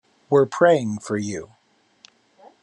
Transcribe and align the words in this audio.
We're 0.31 0.47
praying 0.47 1.01
for 1.01 1.15
you. 1.15 1.51